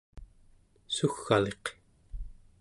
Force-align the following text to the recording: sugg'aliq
sugg'aliq 0.95 1.65